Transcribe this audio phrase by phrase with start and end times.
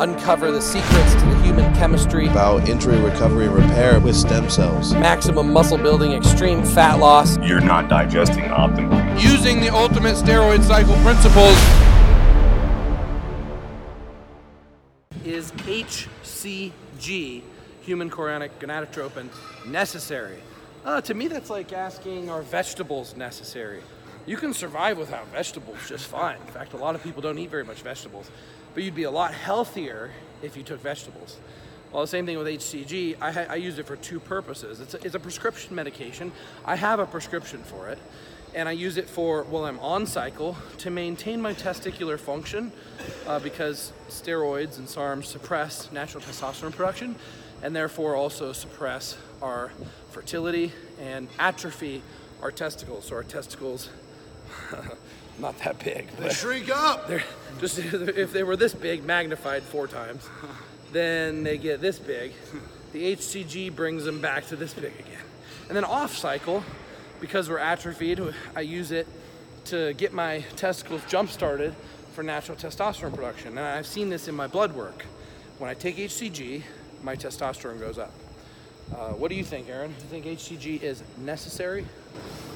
[0.00, 4.94] uncover the secrets to the human chemistry, about injury recovery and repair with stem cells.
[4.94, 7.36] maximum muscle building, extreme fat loss.
[7.38, 9.20] You're not digesting optimally.
[9.20, 11.54] using the ultimate steroid cycle principles.
[15.22, 17.42] Is HCG,
[17.82, 19.28] human chorionic gonadotropin,
[19.66, 20.38] necessary?
[20.82, 23.82] Uh, to me, that's like asking are vegetables necessary?
[24.30, 26.36] You can survive without vegetables just fine.
[26.36, 28.30] In fact, a lot of people don't eat very much vegetables,
[28.74, 31.36] but you'd be a lot healthier if you took vegetables.
[31.90, 33.16] Well, the same thing with HCG.
[33.20, 34.78] I, ha- I use it for two purposes.
[34.78, 36.30] It's a, it's a prescription medication.
[36.64, 37.98] I have a prescription for it,
[38.54, 42.70] and I use it for while I'm on cycle to maintain my testicular function,
[43.26, 47.16] uh, because steroids and SARMs suppress natural testosterone production,
[47.64, 49.72] and therefore also suppress our
[50.12, 52.00] fertility and atrophy
[52.42, 53.06] our testicles.
[53.06, 53.90] So our testicles,
[55.38, 57.08] not that big, but Shrink up.
[57.08, 57.24] they're
[57.60, 60.28] just if they were this big, magnified four times,
[60.92, 62.32] then they get this big.
[62.92, 65.24] The HCG brings them back to this big again.
[65.68, 66.64] And then off cycle,
[67.20, 68.20] because we're atrophied,
[68.56, 69.06] I use it
[69.66, 71.74] to get my testicles jump started
[72.12, 73.50] for natural testosterone production.
[73.50, 75.04] And I've seen this in my blood work.
[75.58, 76.62] When I take HCG,
[77.02, 78.12] my testosterone goes up.
[78.92, 79.92] Uh, what do you think, Aaron?
[79.92, 81.86] Do you think HCG is necessary?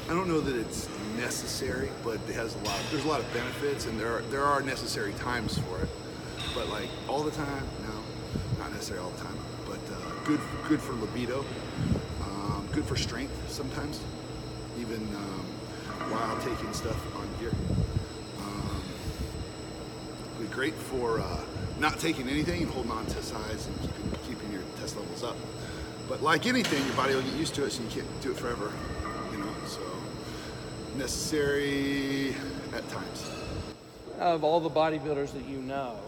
[0.07, 2.79] I don't know that it's necessary, but it has a lot.
[2.91, 5.89] There's a lot of benefits, and there are there are necessary times for it.
[6.55, 9.37] But like all the time, no, not necessary all the time.
[9.65, 11.43] But uh, good good for libido,
[12.21, 13.99] um, good for strength sometimes,
[14.79, 15.47] even um,
[16.11, 17.53] while taking stuff on gear.
[18.41, 18.83] Um,
[20.39, 21.41] be great for uh,
[21.81, 25.37] not taking anything and holding on to size and keeping keeping your test levels up.
[26.11, 28.37] But like anything, your body will get used to it, so you can't do it
[28.37, 28.71] forever.
[29.67, 29.81] So
[30.97, 32.35] necessary
[32.75, 33.27] at times.
[34.19, 35.99] Of all the bodybuilders that you know,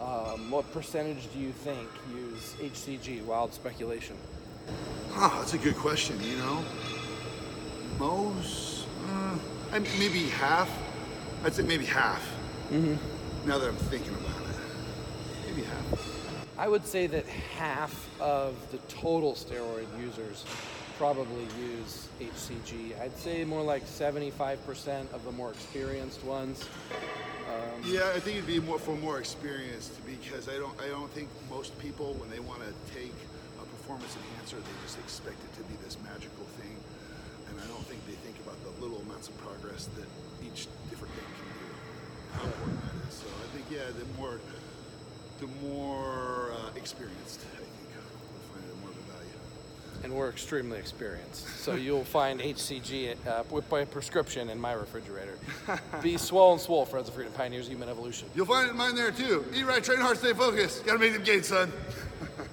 [0.00, 3.24] um, what percentage do you think use HCG?
[3.24, 4.16] Wild speculation.
[5.10, 6.20] Huh, that's a good question.
[6.22, 6.64] You know,
[7.98, 9.38] most, uh,
[9.72, 10.70] I mean, maybe half.
[11.44, 12.22] I'd say maybe half.
[12.70, 13.48] Mm-hmm.
[13.48, 16.16] Now that I'm thinking about it, maybe half.
[16.58, 20.44] I would say that half of the total steroid users
[20.98, 22.98] probably use HCG.
[23.00, 26.66] I'd say more like 75% of the more experienced ones.
[27.84, 31.28] Yeah, I think it'd be more for more experienced because I don't I don't think
[31.48, 33.14] most people when they want to take
[33.62, 36.74] a performance enhancer they just expect it to be this magical thing,
[37.46, 40.08] and I don't think they think about the little amounts of progress that
[40.42, 41.68] each different thing can do.
[42.34, 43.14] How important that is.
[43.14, 44.40] So I think yeah, the more
[45.38, 49.38] the more uh, experienced I think will find it more of a value.
[50.02, 51.46] And we're extremely experienced.
[51.60, 55.38] So you'll find HCG uh, with by prescription in my refrigerator.
[56.02, 58.28] Be swole and swole, Friends of Freedom Pioneers, Human Evolution.
[58.34, 59.44] You'll find it in mine there too.
[59.54, 60.84] Eat right, train hard, stay focused.
[60.86, 61.72] Gotta make them gains, son.